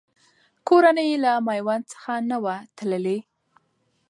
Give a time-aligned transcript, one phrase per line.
[0.67, 3.19] کورنۍ یې له میوند څخه نه وه تللې.